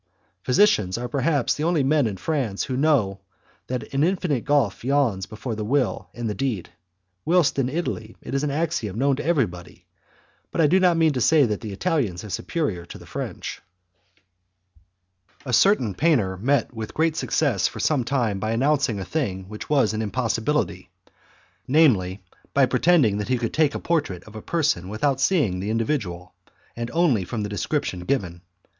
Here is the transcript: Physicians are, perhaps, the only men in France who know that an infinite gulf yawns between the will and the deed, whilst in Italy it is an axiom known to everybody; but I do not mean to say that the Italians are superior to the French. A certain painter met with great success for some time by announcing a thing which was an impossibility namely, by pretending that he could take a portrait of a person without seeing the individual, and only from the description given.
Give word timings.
Physicians 0.41 0.97
are, 0.97 1.07
perhaps, 1.07 1.53
the 1.53 1.63
only 1.63 1.83
men 1.83 2.07
in 2.07 2.17
France 2.17 2.63
who 2.63 2.75
know 2.75 3.19
that 3.67 3.93
an 3.93 4.03
infinite 4.03 4.45
gulf 4.45 4.83
yawns 4.83 5.27
between 5.27 5.55
the 5.57 5.63
will 5.63 6.09
and 6.15 6.27
the 6.27 6.33
deed, 6.33 6.71
whilst 7.23 7.59
in 7.59 7.69
Italy 7.69 8.17
it 8.19 8.33
is 8.33 8.43
an 8.43 8.49
axiom 8.49 8.97
known 8.97 9.15
to 9.17 9.23
everybody; 9.23 9.85
but 10.51 10.59
I 10.59 10.65
do 10.65 10.79
not 10.79 10.97
mean 10.97 11.13
to 11.13 11.21
say 11.21 11.45
that 11.45 11.61
the 11.61 11.71
Italians 11.71 12.23
are 12.23 12.31
superior 12.31 12.83
to 12.87 12.97
the 12.97 13.05
French. 13.05 13.61
A 15.45 15.53
certain 15.53 15.93
painter 15.93 16.35
met 16.35 16.73
with 16.73 16.95
great 16.95 17.15
success 17.15 17.67
for 17.67 17.79
some 17.79 18.03
time 18.03 18.39
by 18.39 18.53
announcing 18.53 18.99
a 18.99 19.05
thing 19.05 19.47
which 19.49 19.69
was 19.69 19.93
an 19.93 20.01
impossibility 20.01 20.89
namely, 21.67 22.23
by 22.55 22.65
pretending 22.65 23.19
that 23.19 23.27
he 23.27 23.37
could 23.37 23.53
take 23.53 23.75
a 23.75 23.79
portrait 23.79 24.23
of 24.23 24.35
a 24.35 24.41
person 24.41 24.89
without 24.89 25.21
seeing 25.21 25.59
the 25.59 25.69
individual, 25.69 26.33
and 26.75 26.89
only 26.89 27.23
from 27.23 27.43
the 27.43 27.49
description 27.49 27.99
given. 27.99 28.41